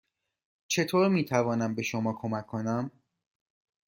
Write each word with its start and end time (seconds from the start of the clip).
چطور 0.67 1.07
می 1.09 1.25
توانم 1.25 1.75
به 1.75 1.81
شما 1.81 2.13
کمک 2.13 2.45
کنم؟ 2.47 2.91